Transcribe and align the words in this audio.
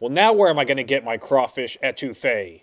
Well, 0.00 0.10
now 0.10 0.32
where 0.32 0.48
am 0.48 0.60
I 0.60 0.64
going 0.64 0.76
to 0.76 0.84
get 0.84 1.04
my 1.04 1.16
crawfish 1.16 1.76
etouffee? 1.82 2.62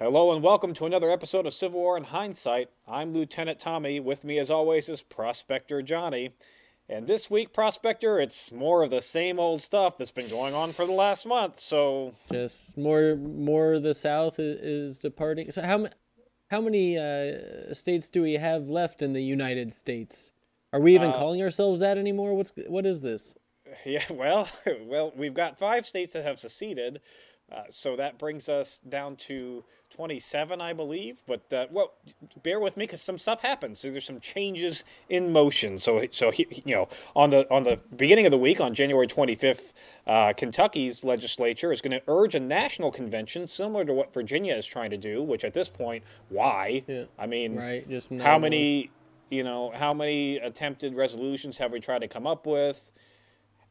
Hello 0.00 0.32
and 0.32 0.42
welcome 0.42 0.74
to 0.74 0.86
another 0.86 1.08
episode 1.08 1.46
of 1.46 1.54
Civil 1.54 1.78
War 1.78 1.96
in 1.96 2.02
Hindsight. 2.02 2.70
I'm 2.88 3.12
Lieutenant 3.12 3.60
Tommy. 3.60 4.00
With 4.00 4.24
me, 4.24 4.40
as 4.40 4.50
always, 4.50 4.88
is 4.88 5.02
Prospector 5.02 5.82
Johnny. 5.82 6.32
And 6.88 7.06
this 7.06 7.30
week, 7.30 7.52
Prospector, 7.52 8.20
it's 8.20 8.52
more 8.52 8.82
of 8.82 8.90
the 8.90 9.00
same 9.00 9.38
old 9.38 9.62
stuff 9.62 9.96
that's 9.96 10.10
been 10.10 10.28
going 10.28 10.54
on 10.54 10.72
for 10.72 10.84
the 10.84 10.92
last 10.92 11.26
month. 11.26 11.58
So 11.58 12.14
just 12.30 12.76
more, 12.76 13.16
more 13.16 13.74
of 13.74 13.82
the 13.82 13.94
South 13.94 14.38
is, 14.38 14.60
is 14.60 14.98
departing. 14.98 15.50
So 15.52 15.62
how 15.62 15.88
how 16.50 16.60
many 16.60 16.98
uh, 16.98 17.72
states 17.72 18.10
do 18.10 18.20
we 18.20 18.34
have 18.34 18.68
left 18.68 19.00
in 19.00 19.14
the 19.14 19.22
United 19.22 19.72
States? 19.72 20.32
Are 20.72 20.80
we 20.80 20.94
even 20.94 21.10
uh, 21.10 21.14
calling 21.14 21.40
ourselves 21.40 21.80
that 21.80 21.96
anymore? 21.96 22.34
What's 22.34 22.52
what 22.66 22.86
is 22.86 23.00
this? 23.00 23.34
Yeah, 23.86 24.04
well, 24.10 24.50
well, 24.82 25.14
we've 25.16 25.32
got 25.32 25.58
five 25.58 25.86
states 25.86 26.12
that 26.12 26.24
have 26.24 26.38
seceded. 26.38 27.00
Uh, 27.52 27.64
so 27.68 27.96
that 27.96 28.18
brings 28.18 28.48
us 28.48 28.80
down 28.88 29.14
to 29.14 29.62
27, 29.90 30.60
I 30.60 30.72
believe. 30.72 31.18
But 31.26 31.52
uh, 31.52 31.66
well, 31.70 31.92
bear 32.42 32.58
with 32.58 32.76
me 32.76 32.84
because 32.84 33.02
some 33.02 33.18
stuff 33.18 33.42
happens. 33.42 33.80
So 33.80 33.90
there's 33.90 34.06
some 34.06 34.20
changes 34.20 34.84
in 35.08 35.32
motion. 35.32 35.76
So 35.78 36.06
so 36.10 36.32
you 36.34 36.46
know 36.64 36.88
on 37.14 37.30
the 37.30 37.50
on 37.52 37.64
the 37.64 37.78
beginning 37.94 38.24
of 38.24 38.30
the 38.30 38.38
week 38.38 38.60
on 38.60 38.72
January 38.72 39.06
25th, 39.06 39.72
uh, 40.06 40.32
Kentucky's 40.32 41.04
legislature 41.04 41.72
is 41.72 41.82
going 41.82 41.92
to 41.92 42.02
urge 42.08 42.34
a 42.34 42.40
national 42.40 42.90
convention 42.90 43.46
similar 43.46 43.84
to 43.84 43.92
what 43.92 44.14
Virginia 44.14 44.54
is 44.54 44.66
trying 44.66 44.90
to 44.90 44.96
do. 44.96 45.22
Which 45.22 45.44
at 45.44 45.52
this 45.52 45.68
point, 45.68 46.04
why? 46.30 46.84
Yeah. 46.86 47.04
I 47.18 47.26
mean, 47.26 47.56
right? 47.56 47.88
Just 47.88 48.10
how 48.20 48.38
many? 48.38 48.90
You 49.30 49.44
know, 49.44 49.72
how 49.74 49.94
many 49.94 50.36
attempted 50.36 50.94
resolutions 50.94 51.56
have 51.56 51.72
we 51.72 51.80
tried 51.80 52.00
to 52.00 52.08
come 52.08 52.26
up 52.26 52.46
with? 52.46 52.92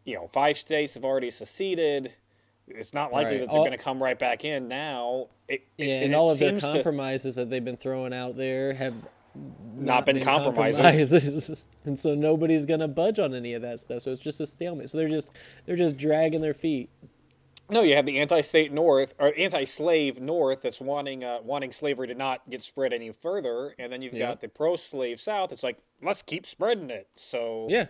You 0.06 0.16
know, 0.16 0.28
five 0.28 0.58
states 0.58 0.96
have 0.96 1.06
already 1.06 1.30
seceded 1.30 2.14
it's 2.68 2.94
not 2.94 3.12
likely 3.12 3.34
right. 3.34 3.42
that 3.42 3.50
they're 3.50 3.60
going 3.60 3.72
to 3.72 3.78
come 3.78 4.02
right 4.02 4.18
back 4.18 4.46
in 4.46 4.68
now. 4.68 5.28
It, 5.48 5.66
yeah, 5.78 5.86
it, 5.86 6.06
and, 6.06 6.16
all 6.16 6.32
of 6.32 6.40
their 6.40 6.60
compromises 6.60 7.36
to, 7.36 7.42
that 7.42 7.50
they've 7.50 7.64
been 7.64 7.78
throwing 7.78 8.14
out 8.14 8.38
there 8.38 8.74
have 8.74 8.96
not, 9.36 9.86
not 9.86 10.06
been, 10.06 10.18
been 10.18 10.26
compromises. 10.26 11.10
compromises. 11.10 11.66
and 11.86 12.00
so 12.00 12.16
nobody's 12.16 12.66
going 12.66 12.80
to 12.80 12.88
budge 12.88 13.20
on 13.20 13.34
any 13.34 13.54
of 13.54 13.62
that 13.62 13.80
stuff. 13.80 14.04
So 14.04 14.12
it's 14.12 14.22
just 14.22 14.40
a 14.40 14.48
stalemate. 14.48 14.90
So 14.90 14.98
they're 14.98 15.10
just 15.10 15.30
they're 15.66 15.76
just 15.76 15.98
dragging 15.98 16.42
their 16.42 16.54
feet. 16.54 16.90
No, 17.70 17.84
you 17.84 17.96
have 17.96 18.06
the 18.06 18.20
anti-state 18.20 18.74
North 18.74 19.14
or 19.18 19.34
anti-slave 19.38 20.20
North 20.20 20.62
that's 20.62 20.82
wanting 20.82 21.24
uh, 21.24 21.40
wanting 21.42 21.72
slavery 21.72 22.08
to 22.08 22.16
not 22.16 22.42
get 22.50 22.64
spread 22.64 22.92
any 22.92 23.12
further, 23.12 23.76
and 23.80 23.92
then 23.92 24.02
you've 24.02 24.14
yeah. 24.14 24.28
got 24.28 24.42
the 24.42 24.50
pro-slave 24.50 25.22
South. 25.22 25.54
It's 25.54 25.64
like 25.64 25.78
let's 26.02 26.22
keep 26.22 26.46
spreading 26.46 26.90
it. 26.90 27.08
So 27.16 27.68
yeah, 27.70 27.88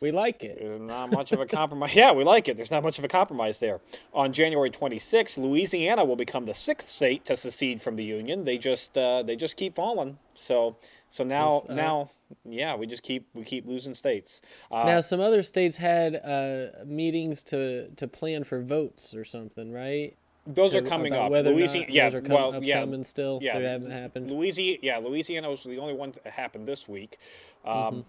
we 0.00 0.12
like 0.12 0.42
it. 0.44 0.58
There's 0.60 0.80
not 0.80 1.10
much 1.10 1.32
of 1.32 1.40
a 1.40 1.46
compromise. 1.46 1.94
yeah, 1.94 2.12
we 2.12 2.22
like 2.24 2.48
it. 2.48 2.56
There's 2.56 2.70
not 2.70 2.82
much 2.82 2.98
of 2.98 3.04
a 3.04 3.08
compromise 3.08 3.60
there. 3.60 3.80
On 4.12 4.32
January 4.32 4.70
26, 4.70 5.38
Louisiana 5.38 6.04
will 6.04 6.16
become 6.16 6.44
the 6.44 6.54
sixth 6.54 6.88
state 6.88 7.24
to 7.26 7.36
secede 7.36 7.80
from 7.80 7.96
the 7.96 8.04
Union. 8.04 8.44
They 8.44 8.58
just 8.58 8.96
uh, 8.98 9.22
they 9.22 9.36
just 9.36 9.56
keep 9.56 9.74
falling. 9.74 10.18
So 10.34 10.76
so 11.08 11.24
now 11.24 11.62
yes, 11.62 11.70
uh, 11.70 11.74
now 11.74 12.10
yeah, 12.44 12.76
we 12.76 12.86
just 12.86 13.02
keep 13.02 13.26
we 13.34 13.44
keep 13.44 13.66
losing 13.66 13.94
states. 13.94 14.42
Uh, 14.70 14.84
now 14.84 15.00
some 15.00 15.20
other 15.20 15.42
states 15.42 15.78
had 15.78 16.16
uh, 16.16 16.84
meetings 16.84 17.42
to 17.44 17.88
to 17.96 18.06
plan 18.06 18.44
for 18.44 18.60
votes 18.62 19.14
or 19.14 19.24
something, 19.24 19.72
right? 19.72 20.14
Those 20.48 20.76
are 20.76 20.82
coming 20.82 21.12
up. 21.12 21.32
Louisiana, 21.32 21.86
yeah, 21.88 22.08
com- 22.08 22.22
well, 22.28 22.62
yeah, 22.62 22.84
still. 23.02 23.40
Yeah, 23.42 23.58
they 23.58 23.64
haven't 23.64 23.90
happened. 23.90 24.30
Louisiana, 24.30 24.78
yeah, 24.80 24.98
Louisiana 24.98 25.50
was 25.50 25.64
the 25.64 25.78
only 25.78 25.94
one 25.94 26.12
that 26.22 26.32
happened 26.32 26.68
this 26.68 26.86
week. 26.86 27.18
Um, 27.64 27.74
mm-hmm 27.74 28.00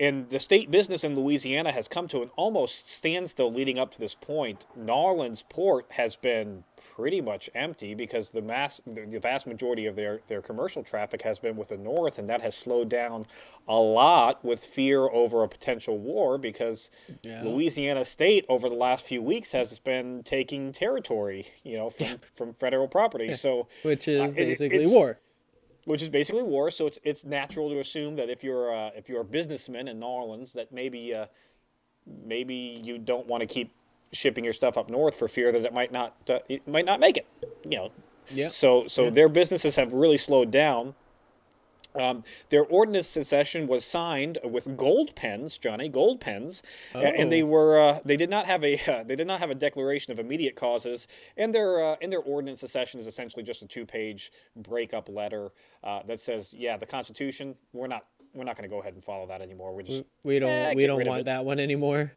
and 0.00 0.28
the 0.30 0.38
state 0.38 0.70
business 0.70 1.04
in 1.04 1.14
Louisiana 1.14 1.72
has 1.72 1.88
come 1.88 2.08
to 2.08 2.22
an 2.22 2.30
almost 2.36 2.88
standstill 2.88 3.52
leading 3.52 3.78
up 3.78 3.90
to 3.92 4.00
this 4.00 4.14
point. 4.14 4.66
Narlands 4.78 5.42
port 5.48 5.86
has 5.90 6.16
been 6.16 6.64
pretty 6.94 7.20
much 7.20 7.48
empty 7.54 7.94
because 7.94 8.30
the 8.30 8.42
mass 8.42 8.80
the 8.84 9.20
vast 9.20 9.46
majority 9.46 9.86
of 9.86 9.94
their, 9.94 10.20
their 10.26 10.42
commercial 10.42 10.82
traffic 10.82 11.22
has 11.22 11.38
been 11.38 11.56
with 11.56 11.68
the 11.68 11.76
north 11.76 12.18
and 12.18 12.28
that 12.28 12.40
has 12.40 12.56
slowed 12.56 12.88
down 12.88 13.24
a 13.68 13.76
lot 13.76 14.44
with 14.44 14.58
fear 14.58 15.08
over 15.10 15.44
a 15.44 15.48
potential 15.48 15.96
war 15.96 16.38
because 16.38 16.90
yeah. 17.22 17.42
Louisiana 17.44 18.04
state 18.04 18.44
over 18.48 18.68
the 18.68 18.74
last 18.74 19.06
few 19.06 19.22
weeks 19.22 19.52
has 19.52 19.78
been 19.78 20.22
taking 20.24 20.72
territory 20.72 21.46
you 21.62 21.76
know 21.76 21.88
from, 21.88 22.06
yeah. 22.06 22.16
from 22.34 22.52
federal 22.52 22.88
property 22.88 23.32
so 23.32 23.68
which 23.82 24.08
is 24.08 24.20
uh, 24.20 24.34
basically 24.34 24.82
it, 24.82 24.88
war 24.88 25.20
which 25.84 26.02
is 26.02 26.08
basically 26.08 26.42
war. 26.42 26.70
So 26.70 26.86
it's 26.86 26.98
it's 27.02 27.24
natural 27.24 27.70
to 27.70 27.80
assume 27.80 28.16
that 28.16 28.28
if 28.28 28.44
you're 28.44 28.74
uh, 28.74 28.90
if 28.96 29.08
you're 29.08 29.20
a 29.20 29.24
businessman 29.24 29.88
in 29.88 29.98
New 30.00 30.06
Orleans, 30.06 30.52
that 30.52 30.72
maybe 30.72 31.14
uh, 31.14 31.26
maybe 32.24 32.80
you 32.84 32.98
don't 32.98 33.26
want 33.26 33.40
to 33.40 33.46
keep 33.46 33.72
shipping 34.12 34.44
your 34.44 34.52
stuff 34.52 34.78
up 34.78 34.88
north 34.88 35.14
for 35.14 35.28
fear 35.28 35.52
that 35.52 35.64
it 35.64 35.72
might 35.72 35.92
not 35.92 36.14
uh, 36.28 36.38
it 36.48 36.66
might 36.66 36.84
not 36.84 37.00
make 37.00 37.16
it. 37.16 37.26
You 37.64 37.78
know. 37.78 37.92
Yeah. 38.30 38.48
So 38.48 38.86
so 38.86 39.04
yeah. 39.04 39.10
their 39.10 39.28
businesses 39.28 39.76
have 39.76 39.92
really 39.92 40.18
slowed 40.18 40.50
down. 40.50 40.94
Um, 41.94 42.22
their 42.50 42.64
ordinance 42.64 43.08
secession 43.08 43.66
was 43.66 43.84
signed 43.84 44.38
with 44.44 44.76
gold 44.76 45.16
pens, 45.16 45.58
Johnny, 45.58 45.88
gold 45.88 46.20
pens, 46.20 46.62
oh. 46.94 47.00
and 47.00 47.32
they 47.32 47.42
oh. 47.42 47.46
were 47.46 47.80
uh, 47.80 47.98
they 48.04 48.16
did 48.16 48.30
not 48.30 48.46
have 48.46 48.62
a 48.64 48.74
uh, 48.74 49.04
they 49.06 49.16
did 49.16 49.26
not 49.26 49.40
have 49.40 49.50
a 49.50 49.54
declaration 49.54 50.12
of 50.12 50.18
immediate 50.18 50.56
causes. 50.56 51.08
And 51.36 51.54
their 51.54 51.92
uh, 51.92 51.96
in 52.00 52.10
their 52.10 52.20
ordinance 52.20 52.60
secession 52.60 53.00
is 53.00 53.06
essentially 53.06 53.42
just 53.42 53.62
a 53.62 53.66
two 53.66 53.86
page 53.86 54.30
breakup 54.56 55.08
letter 55.08 55.50
uh, 55.82 56.02
that 56.06 56.20
says, 56.20 56.52
yeah, 56.56 56.76
the 56.76 56.86
Constitution, 56.86 57.54
we're 57.72 57.86
not 57.86 58.04
we're 58.34 58.44
not 58.44 58.56
going 58.56 58.68
to 58.68 58.74
go 58.74 58.80
ahead 58.80 58.94
and 58.94 59.02
follow 59.02 59.26
that 59.26 59.40
anymore. 59.40 59.74
We 59.74 59.82
just 59.82 60.04
we 60.22 60.38
don't 60.38 60.50
eh, 60.50 60.74
we 60.74 60.86
don't 60.86 61.04
want 61.06 61.24
that 61.24 61.44
one 61.44 61.58
anymore. 61.58 62.12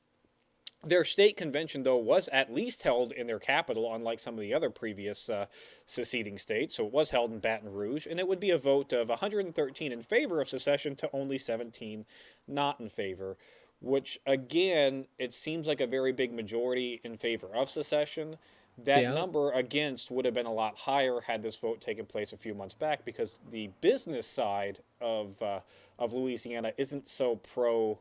Their 0.84 1.04
state 1.04 1.38
convention, 1.38 1.84
though, 1.84 1.98
was 1.98 2.28
at 2.30 2.52
least 2.52 2.82
held 2.82 3.12
in 3.12 3.28
their 3.28 3.38
capital, 3.38 3.94
unlike 3.94 4.20
some 4.20 4.34
of 4.34 4.40
the 4.40 4.54
other 4.54 4.72
previous 4.72 5.30
uh, 5.30 5.46
seceding 5.86 6.40
states. 6.40 6.76
So 6.76 6.88
it 6.88 6.92
was 6.92 7.12
held 7.12 7.32
in 7.32 7.40
Baton 7.40 7.72
Rouge, 7.72 8.08
and 8.08 8.20
it 8.20 8.28
would 8.28 8.40
be 8.40 8.50
a 8.50 8.58
vote 8.58 8.92
of 8.92 9.10
113 9.10 9.92
in 9.92 10.02
favor 10.02 10.42
of 10.42 10.48
secession 10.48 10.96
to 10.96 11.10
only 11.14 11.38
17 11.38 12.06
not 12.48 12.80
in 12.80 12.90
favor, 12.90 13.38
which, 13.80 14.18
again, 14.26 15.06
it 15.20 15.36
seems 15.36 15.68
like 15.68 15.82
a 15.82 15.88
very 15.88 16.14
big 16.14 16.34
majority 16.34 17.00
in 17.04 17.16
favor 17.16 17.56
of 17.56 17.70
secession. 17.70 18.38
That 18.80 19.04
yeah. 19.04 19.14
number 19.14 19.52
against 19.52 20.10
would 20.10 20.26
have 20.26 20.34
been 20.34 20.48
a 20.48 20.54
lot 20.54 20.80
higher 20.80 21.22
had 21.22 21.44
this 21.44 21.58
vote 21.58 21.82
taken 21.82 22.08
place 22.08 22.34
a 22.34 22.38
few 22.38 22.56
months 22.56 22.74
back 22.74 23.06
because 23.06 23.42
the 23.52 23.70
business 23.82 24.26
side 24.26 24.80
of, 25.00 25.40
uh, 25.44 25.60
of 26.00 26.14
Louisiana 26.14 26.72
isn't 26.78 27.08
so 27.08 27.36
pro 27.36 28.00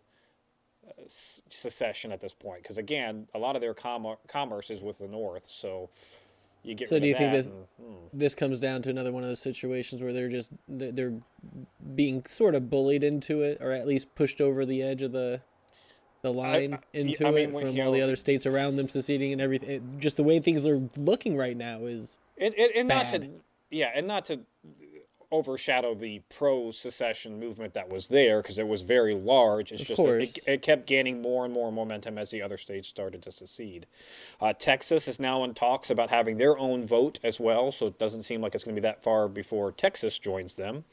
secession 1.07 2.13
at 2.13 2.21
this 2.21 2.35
point 2.35 2.63
because 2.63 2.79
again 2.79 3.27
a 3.35 3.39
lot 3.39 3.57
of 3.57 3.63
their 3.63 3.75
com- 3.75 4.17
commerce 4.29 4.71
is 4.71 4.83
with 4.83 4.99
the 4.99 5.09
north 5.09 5.47
so 5.47 5.89
you 6.63 6.75
get 6.75 6.89
so 6.89 6.99
do 6.99 7.07
you 7.07 7.15
think 7.15 7.33
this 7.33 7.47
and, 7.47 7.67
hmm. 7.81 7.95
this 8.13 8.35
comes 8.35 8.61
down 8.61 8.83
to 8.83 8.91
another 8.91 9.13
one 9.13 9.23
of 9.23 9.29
those 9.29 9.41
situations 9.41 10.03
where 10.03 10.13
they're 10.13 10.29
just 10.29 10.51
they're 10.69 11.15
being 11.95 12.25
sort 12.29 12.55
of 12.55 12.69
bullied 12.69 13.03
into 13.03 13.43
it 13.43 13.59
or 13.61 13.73
at 13.73 13.87
least 13.87 14.15
pushed 14.15 14.41
over 14.41 14.67
the 14.67 14.83
edge 14.83 15.03
of 15.03 15.13
the 15.13 15.41
the 16.23 16.33
line 16.33 16.75
I, 16.75 16.79
into 16.93 17.27
I 17.27 17.31
mean, 17.31 17.49
it 17.49 17.53
from 17.53 17.69
all 17.69 17.73
know, 17.73 17.93
the 17.93 18.03
other 18.03 18.17
states 18.17 18.45
around 18.45 18.77
them 18.77 18.89
seceding 18.89 19.33
and 19.33 19.41
everything 19.41 19.71
it, 19.71 19.83
just 20.01 20.17
the 20.17 20.23
way 20.23 20.39
things 20.39 20.67
are 20.67 20.81
looking 20.97 21.37
right 21.37 21.57
now 21.57 21.87
is 21.87 22.19
and, 22.39 22.55
and, 22.55 22.73
and 22.77 22.89
not 22.89 23.09
to 23.09 23.29
yeah 23.71 23.91
and 23.95 24.07
not 24.07 24.27
to 24.27 24.41
overshadow 25.33 25.95
the 25.95 26.23
pro 26.29 26.71
secession 26.71 27.39
movement 27.39 27.75
that 27.75 27.89
was 27.89 28.09
there 28.09 28.43
because 28.43 28.59
it 28.59 28.67
was 28.67 28.83
very 28.83 29.15
large. 29.15 29.73
It's 29.73 29.83
of 29.83 29.89
just 29.89 30.01
it, 30.01 30.39
it, 30.47 30.63
kept 30.63 30.87
gaining 30.87 31.23
more 31.23 31.45
and 31.45 31.55
more 31.55 31.71
momentum 31.71 32.19
as 32.19 32.31
the 32.31 32.43
other 32.43 32.57
states 32.57 32.89
started 32.89 33.23
to 33.23 33.31
secede. 33.31 33.87
Uh, 34.41 34.53
Texas 34.53 35.09
is 35.09 35.21
now 35.21 35.45
in 35.45 35.55
talks 35.55 35.91
about 35.91 36.11
having 36.11 36.37
their 36.37 36.59
own 36.59 36.87
vote 36.87 37.19
as 37.23 37.39
well, 37.39 37.73
so 37.73 37.87
it 37.87 37.99
doesn't 37.99 38.23
seem 38.23 38.41
like 38.41 38.55
it's 38.55 38.65
going 38.65 38.75
to 38.75 38.81
be 38.81 38.87
that 38.87 39.03
far 39.03 39.29
before 39.29 39.73
Texas 39.73 40.19
joins 40.19 40.57
them. 40.57 40.85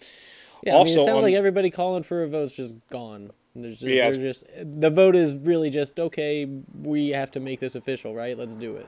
Yeah, 0.63 0.73
also, 0.73 0.81
I 0.81 0.83
mean, 0.83 0.91
it 0.91 1.05
sounds 1.05 1.17
on, 1.17 1.23
like 1.23 1.35
everybody 1.35 1.69
calling 1.69 2.03
for 2.03 2.23
a 2.23 2.27
vote's 2.27 2.55
just 2.55 2.75
gone. 2.89 3.31
There's 3.55 3.79
just, 3.79 3.91
yes. 3.91 4.17
just 4.17 4.43
the 4.63 4.89
vote 4.89 5.15
is 5.15 5.33
really 5.33 5.69
just 5.69 5.99
okay. 5.99 6.45
We 6.73 7.09
have 7.09 7.31
to 7.31 7.39
make 7.39 7.59
this 7.59 7.75
official, 7.75 8.13
right? 8.13 8.37
Let's 8.37 8.53
do 8.53 8.75
it. 8.75 8.87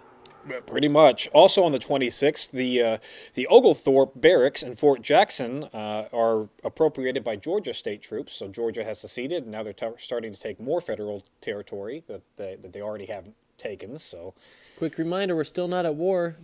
Pretty 0.65 0.87
much. 0.87 1.27
Also 1.29 1.63
on 1.63 1.71
the 1.71 1.79
26th, 1.79 2.51
the 2.51 2.81
uh, 2.81 2.97
the 3.33 3.45
Oglethorpe 3.47 4.19
Barracks 4.19 4.63
in 4.63 4.73
Fort 4.73 5.01
Jackson 5.01 5.65
uh, 5.65 6.07
are 6.13 6.49
appropriated 6.63 7.23
by 7.23 7.35
Georgia 7.35 7.73
state 7.73 8.01
troops. 8.01 8.33
So 8.33 8.47
Georgia 8.47 8.83
has 8.83 8.99
seceded, 8.99 9.43
and 9.43 9.51
now 9.51 9.63
they're 9.63 9.73
t- 9.73 9.89
starting 9.97 10.33
to 10.33 10.39
take 10.39 10.59
more 10.59 10.81
federal 10.81 11.23
territory 11.41 12.03
that 12.07 12.21
they, 12.37 12.55
that 12.61 12.73
they 12.73 12.81
already 12.81 13.07
have 13.07 13.29
taken. 13.57 13.97
So, 13.97 14.33
quick 14.77 14.97
reminder: 14.97 15.35
we're 15.35 15.43
still 15.43 15.67
not 15.67 15.85
at 15.85 15.95
war. 15.95 16.37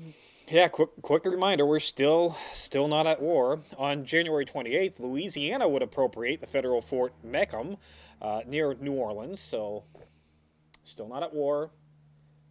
Yeah, 0.50 0.68
quick 0.68 0.90
quick 1.02 1.26
reminder: 1.26 1.66
we're 1.66 1.80
still 1.80 2.36
still 2.52 2.88
not 2.88 3.08
at 3.08 3.22
war. 3.22 3.62
On 3.78 4.06
January 4.06 4.46
28th, 4.46 5.00
Louisiana 5.00 5.70
would 5.70 5.82
appropriate 5.82 6.42
the 6.42 6.48
federal 6.48 6.82
Fort 6.82 7.14
Macomb 7.24 7.78
uh, 8.22 8.42
near 8.46 8.76
New 8.76 8.94
Orleans. 8.94 9.40
So, 9.40 9.86
still 10.84 11.08
not 11.08 11.24
at 11.24 11.34
war 11.34 11.72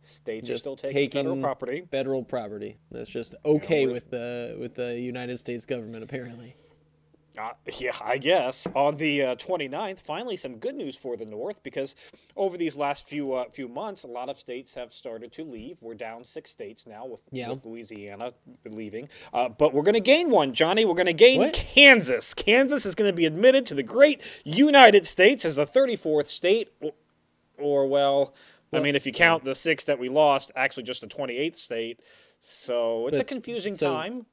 States 0.06 0.46
just 0.46 0.58
are 0.58 0.60
still 0.60 0.76
taking, 0.76 0.96
taking, 0.96 1.22
federal 1.24 1.40
property. 1.40 1.84
Federal 1.90 2.24
property. 2.24 2.76
That's 2.90 3.10
just 3.10 3.34
okay 3.44 3.86
with 3.86 4.10
the 4.10 4.56
with 4.58 4.74
the 4.74 4.98
United 4.98 5.38
States 5.40 5.64
government, 5.66 6.02
apparently. 6.02 6.54
Uh, 7.36 7.50
yeah, 7.78 7.90
I 8.04 8.18
guess. 8.18 8.66
On 8.74 8.96
the 8.96 9.22
uh, 9.22 9.36
29th, 9.36 9.98
finally 9.98 10.36
some 10.36 10.58
good 10.58 10.76
news 10.76 10.96
for 10.96 11.16
the 11.16 11.24
North 11.24 11.62
because 11.62 11.96
over 12.36 12.56
these 12.56 12.76
last 12.76 13.08
few 13.08 13.32
uh, 13.32 13.44
few 13.50 13.66
months, 13.66 14.04
a 14.04 14.06
lot 14.06 14.28
of 14.28 14.38
states 14.38 14.74
have 14.74 14.92
started 14.92 15.32
to 15.32 15.44
leave. 15.44 15.82
We're 15.82 15.94
down 15.94 16.24
six 16.24 16.50
states 16.50 16.86
now 16.86 17.06
with, 17.06 17.28
yeah. 17.32 17.48
with 17.48 17.66
Louisiana 17.66 18.32
leaving. 18.64 19.08
Uh, 19.32 19.48
but 19.48 19.74
we're 19.74 19.82
going 19.82 19.94
to 19.94 20.00
gain 20.00 20.30
one, 20.30 20.54
Johnny. 20.54 20.84
We're 20.84 20.94
going 20.94 21.06
to 21.06 21.12
gain 21.12 21.40
what? 21.40 21.54
Kansas. 21.54 22.34
Kansas 22.34 22.86
is 22.86 22.94
going 22.94 23.10
to 23.10 23.16
be 23.16 23.26
admitted 23.26 23.66
to 23.66 23.74
the 23.74 23.82
great 23.82 24.42
United 24.44 25.04
States 25.04 25.44
as 25.44 25.56
the 25.56 25.66
34th 25.66 26.26
state, 26.26 26.70
or, 26.80 26.92
or 27.58 27.86
well, 27.88 28.04
well, 28.04 28.34
I 28.76 28.80
mean, 28.80 28.96
if 28.96 29.06
you 29.06 29.12
count 29.12 29.44
the 29.44 29.54
six 29.54 29.84
that 29.84 29.98
we 29.98 30.08
lost, 30.08 30.52
actually 30.56 30.84
just 30.84 31.00
the 31.00 31.06
28th 31.06 31.56
state. 31.56 32.00
So 32.40 33.08
it's 33.08 33.18
but, 33.18 33.22
a 33.22 33.24
confusing 33.24 33.74
so, 33.74 33.92
time. 33.92 34.26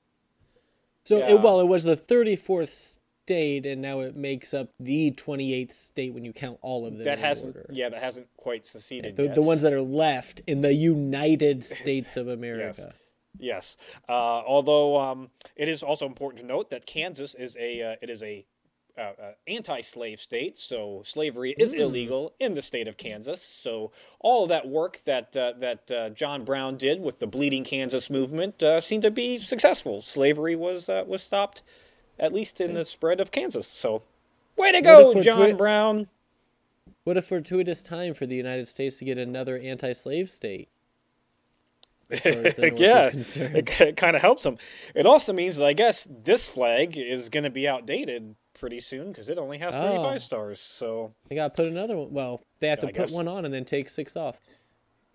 So, 1.03 1.17
yeah. 1.19 1.31
it, 1.31 1.41
well, 1.41 1.59
it 1.59 1.67
was 1.67 1.83
the 1.83 1.97
34th 1.97 2.99
state, 3.25 3.65
and 3.65 3.81
now 3.81 4.01
it 4.01 4.15
makes 4.15 4.53
up 4.53 4.69
the 4.79 5.11
28th 5.11 5.73
state 5.73 6.13
when 6.13 6.25
you 6.25 6.33
count 6.33 6.57
all 6.61 6.85
of 6.85 6.93
them. 6.93 7.03
That 7.03 7.19
hasn't, 7.19 7.55
order. 7.55 7.69
yeah, 7.71 7.89
that 7.89 8.01
hasn't 8.01 8.27
quite 8.37 8.65
seceded 8.65 9.15
the, 9.15 9.23
yet. 9.23 9.35
The 9.35 9.41
ones 9.41 9.61
that 9.61 9.73
are 9.73 9.81
left 9.81 10.41
in 10.45 10.61
the 10.61 10.73
United 10.73 11.63
States 11.63 12.17
of 12.17 12.27
America. 12.27 12.73
yes. 12.77 12.97
Yes. 13.39 13.77
Uh, 14.09 14.11
although 14.11 14.99
um, 14.99 15.29
it 15.55 15.69
is 15.69 15.83
also 15.83 16.05
important 16.05 16.41
to 16.41 16.45
note 16.45 16.69
that 16.69 16.85
Kansas 16.85 17.33
is 17.33 17.55
a 17.57 17.81
uh, 17.81 17.95
it 18.01 18.09
is 18.09 18.21
a 18.23 18.45
uh, 18.97 19.01
uh, 19.01 19.13
anti-slave 19.47 20.19
state, 20.19 20.57
so 20.57 21.01
slavery 21.05 21.55
is 21.57 21.73
mm. 21.73 21.79
illegal 21.79 22.33
in 22.39 22.53
the 22.53 22.61
state 22.61 22.87
of 22.87 22.97
Kansas. 22.97 23.41
So 23.41 23.91
all 24.19 24.43
of 24.43 24.49
that 24.49 24.67
work 24.67 24.99
that 25.05 25.35
uh, 25.35 25.53
that 25.59 25.91
uh, 25.91 26.09
John 26.09 26.43
Brown 26.43 26.77
did 26.77 27.01
with 27.01 27.19
the 27.19 27.27
Bleeding 27.27 27.63
Kansas 27.63 28.09
movement 28.09 28.61
uh, 28.61 28.81
seemed 28.81 29.03
to 29.03 29.11
be 29.11 29.37
successful. 29.37 30.01
Slavery 30.01 30.55
was 30.55 30.89
uh, 30.89 31.03
was 31.07 31.21
stopped, 31.21 31.61
at 32.19 32.33
least 32.33 32.59
in 32.59 32.73
the 32.73 32.85
spread 32.85 33.19
of 33.19 33.31
Kansas. 33.31 33.67
So, 33.67 34.03
way 34.57 34.71
to 34.71 34.81
go, 34.81 35.19
John 35.21 35.57
Brown! 35.57 36.07
What 37.03 37.17
a 37.17 37.21
fortuitous 37.21 37.81
time 37.81 38.13
for 38.13 38.25
the 38.25 38.35
United 38.35 38.67
States 38.67 38.97
to 38.97 39.05
get 39.05 39.17
another 39.17 39.57
anti-slave 39.57 40.29
state. 40.29 40.69
yeah, 42.09 43.09
it, 43.13 43.81
it 43.81 43.97
kind 43.97 44.15
of 44.15 44.21
helps 44.21 44.43
them. 44.43 44.57
It 44.93 45.05
also 45.05 45.33
means 45.33 45.57
that 45.57 45.65
I 45.65 45.73
guess 45.73 46.07
this 46.23 46.47
flag 46.47 46.97
is 46.97 47.29
going 47.29 47.45
to 47.45 47.49
be 47.49 47.67
outdated 47.67 48.35
pretty 48.61 48.79
soon 48.79 49.07
because 49.07 49.27
it 49.27 49.39
only 49.39 49.57
has 49.57 49.73
35 49.73 50.05
oh. 50.05 50.17
stars. 50.19 50.61
So 50.61 51.13
they 51.27 51.35
got 51.35 51.55
to 51.55 51.63
put 51.63 51.69
another 51.69 51.97
one. 51.97 52.13
Well, 52.13 52.43
they 52.59 52.67
have 52.67 52.79
to 52.81 52.87
I 52.87 52.91
put 52.91 52.97
guess. 52.97 53.13
one 53.13 53.27
on 53.27 53.43
and 53.43 53.53
then 53.53 53.65
take 53.65 53.89
six 53.89 54.15
off. 54.15 54.37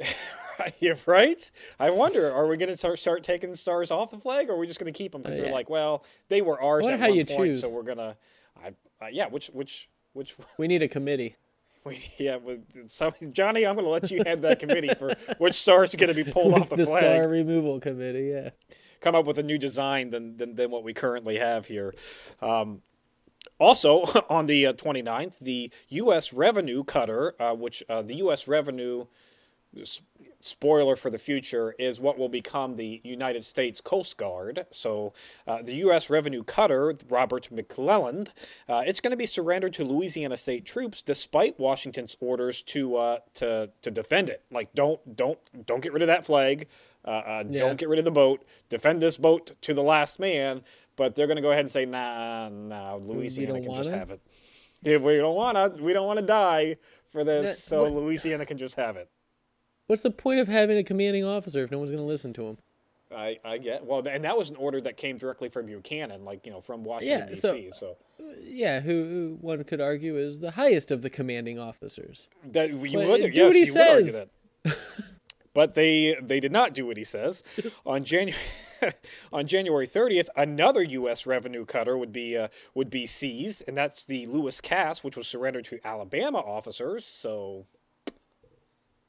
You're 0.80 0.98
right. 1.06 1.50
I 1.78 1.90
wonder, 1.90 2.30
are 2.30 2.48
we 2.48 2.56
going 2.56 2.70
to 2.70 2.76
start, 2.76 2.98
start 2.98 3.22
taking 3.22 3.54
stars 3.54 3.90
off 3.90 4.10
the 4.10 4.18
flag, 4.18 4.48
or 4.48 4.54
are 4.54 4.58
we 4.58 4.66
just 4.66 4.80
going 4.80 4.92
to 4.92 4.96
keep 4.96 5.12
them 5.12 5.22
because 5.22 5.38
uh, 5.38 5.42
yeah. 5.42 5.48
they're 5.48 5.54
like, 5.54 5.70
well, 5.70 6.04
they 6.28 6.42
were 6.42 6.60
ours 6.60 6.88
at 6.88 6.98
one 6.98 7.24
point, 7.24 7.28
choose. 7.28 7.60
so 7.60 7.70
we're 7.70 7.82
gonna, 7.82 8.16
I, 8.62 8.68
uh, 9.00 9.08
yeah, 9.10 9.28
which 9.28 9.46
which 9.48 9.88
which. 10.12 10.34
We 10.58 10.66
need 10.66 10.82
a 10.82 10.88
committee. 10.88 11.36
We, 11.84 12.02
yeah, 12.18 12.38
some, 12.86 13.12
Johnny, 13.30 13.64
I'm 13.64 13.76
going 13.76 13.84
to 13.84 13.90
let 13.90 14.10
you 14.10 14.24
head 14.26 14.42
that 14.42 14.58
committee 14.58 14.92
for 14.98 15.14
which 15.38 15.54
stars 15.54 15.94
are 15.94 15.98
going 15.98 16.12
to 16.12 16.14
be 16.14 16.28
pulled 16.28 16.54
off 16.54 16.70
the, 16.70 16.76
the 16.76 16.86
flag. 16.86 17.02
The 17.04 17.14
star 17.18 17.28
removal 17.28 17.78
committee, 17.78 18.32
yeah. 18.34 18.50
Come 19.00 19.14
up 19.14 19.24
with 19.24 19.38
a 19.38 19.44
new 19.44 19.56
design 19.56 20.10
than 20.10 20.36
than, 20.36 20.56
than 20.56 20.72
what 20.72 20.82
we 20.82 20.94
currently 20.94 21.38
have 21.38 21.66
here. 21.66 21.94
Um, 22.42 22.82
also, 23.58 24.04
on 24.30 24.46
the 24.46 24.66
uh, 24.66 24.72
29th, 24.72 25.38
the 25.38 25.70
U.S. 25.88 26.32
Revenue 26.32 26.84
Cutter, 26.84 27.34
uh, 27.40 27.54
which 27.54 27.82
uh, 27.88 28.02
the 28.02 28.14
U.S. 28.16 28.48
Revenue, 28.48 29.06
spoiler 30.40 30.96
for 30.96 31.10
the 31.10 31.18
future, 31.18 31.74
is 31.78 32.00
what 32.00 32.18
will 32.18 32.28
become 32.28 32.76
the 32.76 33.00
United 33.04 33.44
States 33.44 33.80
Coast 33.80 34.16
Guard. 34.16 34.66
So, 34.70 35.12
uh, 35.46 35.62
the 35.62 35.74
U.S. 35.76 36.10
Revenue 36.10 36.42
Cutter, 36.42 36.94
Robert 37.08 37.48
McClelland, 37.52 38.28
uh, 38.68 38.82
it's 38.86 39.00
going 39.00 39.10
to 39.10 39.16
be 39.16 39.26
surrendered 39.26 39.72
to 39.74 39.84
Louisiana 39.84 40.36
State 40.36 40.64
troops 40.64 41.02
despite 41.02 41.58
Washington's 41.58 42.16
orders 42.20 42.62
to 42.62 42.96
uh, 42.96 43.18
to 43.34 43.70
to 43.82 43.90
defend 43.90 44.28
it. 44.28 44.42
Like, 44.50 44.72
don't 44.74 45.16
don't 45.16 45.38
don't 45.66 45.82
get 45.82 45.92
rid 45.92 46.02
of 46.02 46.08
that 46.08 46.24
flag. 46.24 46.68
Yeah. 47.06 47.60
Don't 47.60 47.78
get 47.78 47.88
rid 47.88 48.00
of 48.00 48.04
the 48.04 48.10
boat. 48.10 48.44
Defend 48.68 49.00
this 49.00 49.16
boat 49.16 49.52
to 49.62 49.72
the 49.72 49.82
last 49.82 50.18
man 50.18 50.62
but 50.96 51.14
they're 51.14 51.26
going 51.26 51.36
to 51.36 51.42
go 51.42 51.50
ahead 51.50 51.60
and 51.60 51.70
say, 51.70 51.84
nah, 51.84 52.48
nah, 52.48 52.96
Louisiana 52.96 53.60
can 53.60 53.74
just 53.74 53.90
it? 53.90 53.98
have 53.98 54.10
it. 54.10 54.20
If 54.84 55.02
we 55.02 55.16
don't 55.16 55.34
want 55.34 55.56
to, 55.56 55.82
we 55.82 55.92
don't 55.92 56.06
want 56.06 56.18
to 56.18 56.26
die 56.26 56.76
for 57.08 57.24
this, 57.24 57.56
that, 57.56 57.62
so 57.62 57.84
what, 57.84 57.92
Louisiana 57.92 58.44
can 58.46 58.58
just 58.58 58.76
have 58.76 58.96
it. 58.96 59.08
What's 59.86 60.02
the 60.02 60.10
point 60.10 60.40
of 60.40 60.48
having 60.48 60.76
a 60.76 60.84
commanding 60.84 61.24
officer 61.24 61.62
if 61.62 61.70
no 61.70 61.78
one's 61.78 61.90
going 61.90 62.02
to 62.02 62.06
listen 62.06 62.32
to 62.34 62.46
him? 62.46 62.58
I, 63.14 63.36
I 63.44 63.58
get 63.58 63.84
well, 63.84 64.06
and 64.06 64.24
that 64.24 64.36
was 64.36 64.50
an 64.50 64.56
order 64.56 64.80
that 64.80 64.96
came 64.96 65.16
directly 65.16 65.48
from 65.48 65.66
Buchanan, 65.66 66.24
like 66.24 66.44
you 66.44 66.50
know, 66.50 66.60
from 66.60 66.82
Washington 66.82 67.20
yeah, 67.20 67.26
D.C. 67.26 67.70
So, 67.70 67.96
so, 68.18 68.24
uh, 68.24 68.32
yeah, 68.42 68.80
who 68.80 69.38
one 69.40 69.62
could 69.62 69.80
argue 69.80 70.16
is 70.16 70.40
the 70.40 70.50
highest 70.50 70.90
of 70.90 71.02
the 71.02 71.10
commanding 71.10 71.56
officers. 71.56 72.28
That 72.50 72.70
you 72.70 72.98
but 72.98 73.06
would, 73.06 73.34
yes, 73.34 73.54
you 73.54 73.66
says. 73.66 73.74
would 73.74 73.88
argue 73.88 74.12
that. 74.64 74.78
but 75.54 75.74
they 75.74 76.16
they 76.20 76.40
did 76.40 76.50
not 76.50 76.74
do 76.74 76.84
what 76.84 76.96
he 76.96 77.04
says 77.04 77.44
on 77.86 78.02
January. 78.02 78.42
on 79.32 79.46
January 79.46 79.86
30th, 79.86 80.28
another 80.36 80.82
U.S. 80.82 81.26
revenue 81.26 81.64
cutter 81.64 81.96
would 81.96 82.12
be 82.12 82.36
uh, 82.36 82.48
would 82.74 82.90
be 82.90 83.06
seized, 83.06 83.62
and 83.66 83.76
that's 83.76 84.04
the 84.04 84.26
Lewis 84.26 84.60
Cass, 84.60 85.04
which 85.04 85.16
was 85.16 85.26
surrendered 85.26 85.64
to 85.66 85.78
Alabama 85.84 86.38
officers. 86.38 87.04
So, 87.04 87.66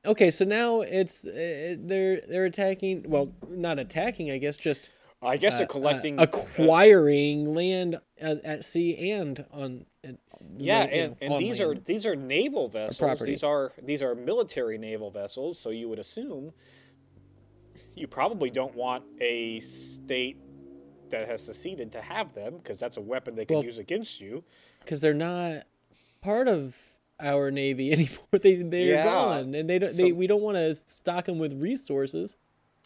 okay, 0.06 0.31
so 0.31 0.46
now 0.46 0.81
it's 0.81 1.25
uh, 1.25 1.75
they're 1.80 2.22
they're 2.28 2.46
attacking. 2.46 3.06
Well, 3.08 3.34
not 3.50 3.80
attacking, 3.80 4.31
I 4.31 4.38
guess, 4.38 4.58
just. 4.58 4.90
I 5.19 5.38
guess 5.38 5.56
uh, 5.56 5.58
they're 5.58 5.68
collecting, 5.68 6.20
uh, 6.20 6.24
acquiring 6.24 7.56
land 7.56 8.00
at, 8.22 8.46
at, 8.46 8.63
sea 8.63 9.10
and 9.13 9.44
on. 9.52 9.88
yeah, 10.58 10.84
and, 10.84 11.16
and 11.20 11.40
these 11.40 11.60
land. 11.60 11.80
are 11.80 11.81
these 11.81 12.06
are 12.06 12.16
naval 12.16 12.68
vessels. 12.68 13.22
These 13.22 13.44
are 13.44 13.72
these 13.81 14.04
are 14.04 14.13
military 14.13 14.78
naval 14.78 15.10
vessels. 15.10 15.58
So 15.58 15.72
you 15.72 15.90
would 15.90 15.98
assume 15.98 16.54
you 17.98 18.08
probably 18.08 18.50
don't 18.50 18.76
want 18.76 19.04
a 19.20 19.60
state 19.60 20.38
that 21.10 21.28
has 21.28 21.44
seceded 21.44 21.92
to 21.94 22.02
have 22.02 22.34
them 22.34 22.58
because 22.58 22.80
that's 22.80 22.98
a 22.98 23.02
weapon 23.02 23.36
they 23.36 23.46
can 23.46 23.58
well, 23.58 23.64
use 23.64 23.78
against 23.78 24.22
you. 24.22 24.44
Because 24.84 25.02
they're 25.02 25.14
not 25.14 25.64
part 26.22 26.48
of 26.48 26.76
our 27.20 27.52
navy 27.52 27.92
anymore. 27.94 28.26
They 28.32 28.56
they're 28.56 28.96
yeah. 28.96 29.04
gone, 29.04 29.56
and 29.56 29.70
they 29.70 29.80
don't. 29.80 29.92
So, 29.92 30.04
they 30.04 30.12
we 30.12 30.28
don't 30.28 30.42
want 30.42 30.58
to 30.58 30.76
stock 30.86 31.26
them 31.26 31.40
with 31.40 31.54
resources. 31.60 32.36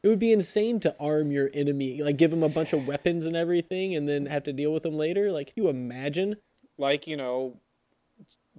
It 0.04 0.08
would 0.08 0.20
be 0.20 0.34
insane 0.34 0.80
to 0.80 0.96
arm 1.00 1.32
your 1.32 1.52
enemy, 1.54 2.02
like 2.02 2.18
give 2.18 2.32
them 2.32 2.42
a 2.42 2.50
bunch 2.50 2.74
of 2.74 2.88
weapons 2.88 3.26
and 3.26 3.36
everything, 3.36 3.96
and 3.96 4.10
then 4.10 4.26
have 4.26 4.44
to 4.44 4.54
deal 4.54 4.74
with 4.74 4.84
them 4.84 4.98
later. 4.98 5.32
Like, 5.32 5.54
can 5.54 5.64
you 5.64 5.70
imagine? 5.70 6.38
Like 6.78 7.06
you 7.06 7.18
know, 7.18 7.60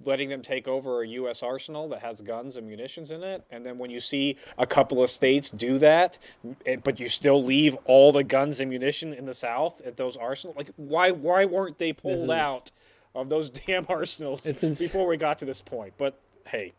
letting 0.05 0.29
them 0.29 0.41
take 0.41 0.67
over 0.67 1.01
a 1.01 1.07
U.S. 1.07 1.43
arsenal 1.43 1.89
that 1.89 2.01
has 2.01 2.21
guns 2.21 2.57
and 2.57 2.67
munitions 2.67 3.11
in 3.11 3.23
it. 3.23 3.43
And 3.49 3.65
then 3.65 3.77
when 3.77 3.89
you 3.89 3.99
see 3.99 4.37
a 4.57 4.65
couple 4.65 5.01
of 5.03 5.09
states 5.09 5.49
do 5.49 5.77
that, 5.79 6.17
eh, 6.65 6.77
but 6.83 6.99
you 6.99 7.07
still 7.09 7.43
leave 7.43 7.75
all 7.85 8.11
the 8.11 8.23
guns 8.23 8.59
and 8.59 8.69
munition 8.69 9.13
in 9.13 9.25
the 9.25 9.33
South 9.33 9.81
at 9.85 9.97
those 9.97 10.17
arsenals, 10.17 10.57
like 10.57 10.71
why 10.75 11.11
why 11.11 11.45
weren't 11.45 11.77
they 11.77 11.93
pulled 11.93 12.25
is... 12.25 12.29
out 12.29 12.71
of 13.15 13.29
those 13.29 13.49
damn 13.67 13.85
arsenals 13.89 14.51
before 14.53 15.07
we 15.07 15.17
got 15.17 15.39
to 15.39 15.45
this 15.45 15.61
point? 15.61 15.93
But 15.97 16.19
hey. 16.47 16.73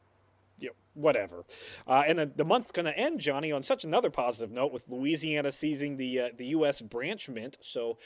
You 0.57 0.69
know, 0.69 0.75
whatever. 0.95 1.45
Uh, 1.87 2.05
and 2.07 2.17
the, 2.17 2.27
the 2.27 2.45
month's 2.45 2.71
going 2.71 2.87
to 2.87 2.97
end, 2.97 3.19
Johnny, 3.19 3.51
on 3.51 3.65
such 3.65 3.85
another 3.85 4.09
positive 4.09 4.53
note 4.53 4.73
with 4.73 4.89
Louisiana 4.89 5.51
seizing 5.51 5.97
the 5.97 6.21
uh, 6.21 6.29
the 6.35 6.47
U.S. 6.47 6.81
branch 6.81 7.29
mint. 7.29 7.59
So 7.61 7.99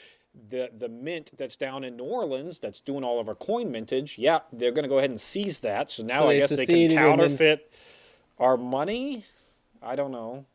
the 0.49 0.69
the 0.75 0.89
mint 0.89 1.31
that's 1.37 1.55
down 1.55 1.83
in 1.83 1.97
New 1.97 2.03
Orleans 2.03 2.59
that's 2.59 2.81
doing 2.81 3.03
all 3.03 3.19
of 3.19 3.27
our 3.27 3.35
coin 3.35 3.71
mintage, 3.71 4.17
yeah, 4.17 4.39
they're 4.53 4.71
going 4.71 4.83
to 4.83 4.89
go 4.89 4.97
ahead 4.99 5.09
and 5.09 5.19
seize 5.19 5.59
that. 5.61 5.91
So 5.91 6.03
now 6.03 6.21
so 6.21 6.29
I 6.29 6.39
guess 6.39 6.55
they 6.55 6.65
can 6.65 6.89
counterfeit 6.89 7.71
then... 7.71 7.79
our 8.45 8.57
money. 8.57 9.25
I 9.81 9.95
don't 9.95 10.11
know. 10.11 10.45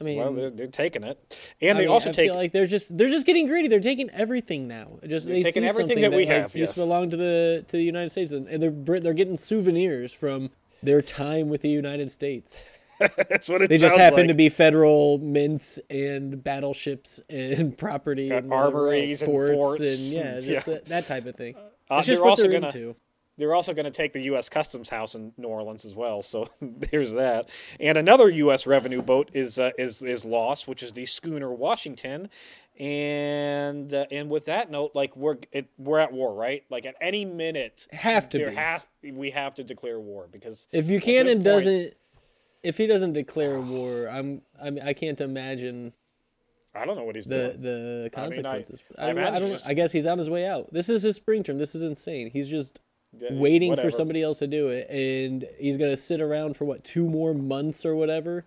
I 0.00 0.02
mean, 0.02 0.18
well, 0.18 0.32
they're, 0.32 0.50
they're 0.50 0.66
taking 0.66 1.04
it, 1.04 1.54
and 1.60 1.78
I 1.78 1.80
they 1.80 1.86
mean, 1.86 1.92
also 1.92 2.10
I 2.10 2.12
take. 2.12 2.34
like 2.34 2.50
they're 2.50 2.66
just 2.66 2.96
they're 2.96 3.08
just 3.08 3.26
getting 3.26 3.46
greedy. 3.46 3.68
They're 3.68 3.78
taking 3.78 4.10
everything 4.10 4.66
now. 4.66 4.98
Just 5.06 5.26
they're 5.26 5.36
they 5.36 5.42
taking 5.44 5.64
everything 5.64 6.00
that, 6.00 6.10
that 6.10 6.16
we 6.16 6.26
have. 6.26 6.46
Like, 6.46 6.54
yes. 6.54 6.60
Used 6.68 6.74
to 6.74 6.80
belong 6.80 7.10
to 7.10 7.16
the 7.16 7.64
to 7.68 7.72
the 7.76 7.84
United 7.84 8.10
States, 8.10 8.32
and 8.32 8.48
they're 8.60 9.00
they're 9.00 9.14
getting 9.14 9.36
souvenirs 9.36 10.10
from 10.12 10.50
their 10.82 11.00
time 11.00 11.48
with 11.48 11.62
the 11.62 11.68
United 11.68 12.10
States. 12.10 12.58
That's 13.28 13.48
what 13.48 13.62
it 13.62 13.70
They 13.70 13.78
just 13.78 13.96
happen 13.96 14.20
like. 14.20 14.28
to 14.28 14.34
be 14.34 14.48
federal 14.48 15.18
mints 15.18 15.78
and 15.90 16.42
battleships 16.42 17.20
and 17.28 17.76
property 17.78 18.30
and 18.30 18.52
armories 18.52 19.22
and 19.22 19.30
forts, 19.30 19.52
forts 19.52 20.14
and, 20.14 20.24
yeah, 20.24 20.34
just 20.40 20.66
yeah. 20.66 20.74
That, 20.74 20.84
that, 20.86 21.06
type 21.06 21.26
of 21.26 21.36
thing. 21.36 21.56
Uh, 21.90 22.02
they're 22.02 22.18
gonna, 22.18 22.66
into. 22.66 22.96
They're 23.36 23.54
also 23.54 23.74
going 23.74 23.86
to 23.86 23.90
take 23.90 24.12
the 24.12 24.20
U.S. 24.22 24.48
Customs 24.48 24.88
House 24.88 25.16
in 25.16 25.32
New 25.36 25.48
Orleans 25.48 25.84
as 25.84 25.94
well. 25.94 26.22
So 26.22 26.46
there's 26.60 27.14
that. 27.14 27.50
And 27.80 27.98
another 27.98 28.30
U.S. 28.30 28.66
revenue 28.66 29.02
boat 29.02 29.30
is 29.34 29.58
uh, 29.58 29.70
is 29.76 30.02
is 30.02 30.24
lost, 30.24 30.68
which 30.68 30.82
is 30.82 30.92
the 30.92 31.04
schooner 31.06 31.52
Washington. 31.52 32.28
And 32.78 33.92
uh, 33.92 34.06
and 34.10 34.30
with 34.30 34.46
that 34.46 34.70
note, 34.70 34.92
like 34.94 35.16
we're 35.16 35.38
it, 35.52 35.68
we're 35.78 35.98
at 35.98 36.12
war, 36.12 36.34
right? 36.34 36.64
Like 36.70 36.86
at 36.86 36.94
any 37.00 37.24
minute, 37.24 37.88
have 37.92 38.28
to 38.30 38.38
there 38.38 38.50
be. 38.50 38.56
have 38.56 38.86
we 39.12 39.30
have 39.30 39.56
to 39.56 39.64
declare 39.64 39.98
war 39.98 40.28
because 40.30 40.68
if 40.72 40.86
Buchanan 40.86 41.34
point, 41.34 41.44
doesn't 41.44 41.94
if 42.64 42.76
he 42.76 42.86
doesn't 42.86 43.12
declare 43.12 43.60
war, 43.60 44.08
I'm 44.08 44.42
I 44.60 44.70
mean 44.70 44.84
I 44.84 44.92
can't 44.92 45.20
imagine. 45.20 45.92
I 46.76 46.84
don't 46.84 46.96
know 46.96 47.04
what 47.04 47.14
he's 47.14 47.26
the, 47.26 47.50
doing. 47.50 47.62
The 47.62 48.10
consequences. 48.12 48.80
I, 48.98 49.12
mean, 49.12 49.18
I, 49.18 49.28
I, 49.28 49.36
I 49.36 49.38
don't. 49.38 49.50
Just, 49.50 49.68
I 49.68 49.74
guess 49.74 49.92
he's 49.92 50.06
on 50.06 50.18
his 50.18 50.28
way 50.28 50.44
out. 50.44 50.72
This 50.72 50.88
is 50.88 51.02
his 51.02 51.14
spring 51.14 51.44
term. 51.44 51.58
This 51.58 51.76
is 51.76 51.82
insane. 51.82 52.30
He's 52.30 52.48
just 52.48 52.80
waiting 53.30 53.70
whatever. 53.70 53.90
for 53.90 53.96
somebody 53.96 54.22
else 54.22 54.40
to 54.40 54.48
do 54.48 54.68
it, 54.68 54.90
and 54.90 55.46
he's 55.58 55.76
gonna 55.76 55.96
sit 55.96 56.20
around 56.20 56.56
for 56.56 56.64
what 56.64 56.82
two 56.82 57.08
more 57.08 57.32
months 57.32 57.84
or 57.84 57.94
whatever, 57.94 58.44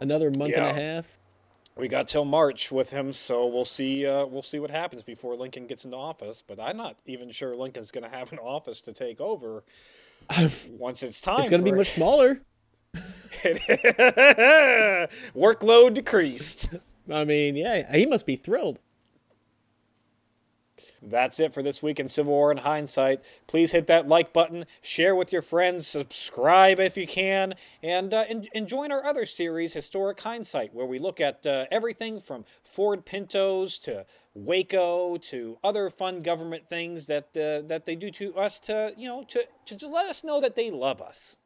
another 0.00 0.30
month 0.30 0.52
yeah. 0.52 0.68
and 0.68 0.78
a 0.78 0.80
half. 0.80 1.06
We 1.76 1.88
got 1.88 2.08
till 2.08 2.24
March 2.24 2.72
with 2.72 2.90
him, 2.90 3.12
so 3.12 3.46
we'll 3.46 3.66
see. 3.66 4.06
Uh, 4.06 4.24
we'll 4.24 4.40
see 4.40 4.58
what 4.58 4.70
happens 4.70 5.02
before 5.02 5.36
Lincoln 5.36 5.66
gets 5.66 5.84
into 5.84 5.96
office. 5.96 6.42
But 6.46 6.58
I'm 6.58 6.78
not 6.78 6.96
even 7.04 7.30
sure 7.30 7.54
Lincoln's 7.54 7.90
going 7.90 8.10
to 8.10 8.16
have 8.16 8.32
an 8.32 8.38
office 8.42 8.80
to 8.82 8.94
take 8.94 9.20
over 9.20 9.62
once 10.70 11.02
it's 11.02 11.20
time. 11.20 11.40
It's 11.40 11.50
going 11.50 11.62
to 11.62 11.70
be 11.70 11.76
much 11.76 11.90
smaller. 11.90 12.40
Workload 15.34 15.94
decreased. 15.94 16.70
I 17.10 17.24
mean, 17.24 17.56
yeah, 17.56 17.96
he 17.96 18.06
must 18.06 18.26
be 18.26 18.36
thrilled. 18.36 18.78
That's 21.02 21.38
it 21.38 21.54
for 21.54 21.62
this 21.62 21.82
week 21.82 22.00
in 22.00 22.08
Civil 22.08 22.32
War 22.32 22.50
in 22.50 22.58
Hindsight. 22.58 23.24
Please 23.46 23.72
hit 23.72 23.86
that 23.86 24.08
like 24.08 24.32
button, 24.32 24.64
share 24.82 25.14
with 25.14 25.32
your 25.32 25.42
friends, 25.42 25.86
subscribe 25.86 26.80
if 26.80 26.96
you 26.96 27.06
can, 27.06 27.54
and, 27.82 28.12
uh, 28.12 28.24
and, 28.28 28.48
and 28.54 28.66
join 28.66 28.90
our 28.90 29.04
other 29.04 29.24
series, 29.24 29.74
Historic 29.74 30.20
Hindsight, 30.20 30.74
where 30.74 30.86
we 30.86 30.98
look 30.98 31.20
at 31.20 31.46
uh, 31.46 31.66
everything 31.70 32.18
from 32.18 32.44
Ford 32.64 33.04
Pintos 33.06 33.78
to 33.80 34.04
Waco 34.34 35.16
to 35.16 35.58
other 35.62 35.90
fun 35.90 36.20
government 36.20 36.68
things 36.68 37.06
that 37.06 37.28
uh, 37.36 37.66
that 37.68 37.86
they 37.86 37.96
do 37.96 38.10
to 38.10 38.34
us 38.34 38.60
to 38.60 38.92
you 38.96 39.08
know 39.08 39.24
to, 39.24 39.46
to 39.76 39.88
let 39.88 40.06
us 40.06 40.22
know 40.22 40.40
that 40.40 40.56
they 40.56 40.70
love 40.70 41.00
us. 41.00 41.38